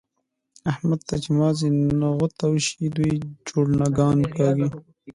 [0.71, 1.69] احمد ته چې مازي
[2.01, 3.11] نغوته شوي؛ دی
[3.47, 4.67] جوړنګان کاږي.